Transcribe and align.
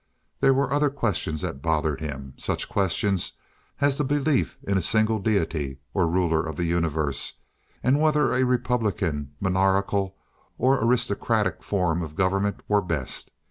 There 0.39 0.55
were 0.55 0.73
other 0.73 0.89
questions 0.89 1.41
that 1.41 1.61
bothered 1.61 1.99
him—such 1.99 2.67
questions 2.67 3.33
as 3.79 3.99
the 3.99 4.03
belief 4.03 4.57
in 4.63 4.75
a 4.75 4.81
single 4.81 5.19
deity 5.19 5.77
or 5.93 6.07
ruler 6.07 6.43
of 6.43 6.55
the 6.55 6.65
universe, 6.65 7.33
and 7.83 8.01
whether 8.01 8.33
a 8.33 8.43
republican, 8.43 9.33
monarchial, 9.39 10.15
or 10.57 10.83
aristocratic 10.83 11.61
form 11.61 12.01
of 12.01 12.15
government 12.15 12.61
were 12.67 12.81
best. 12.81 13.29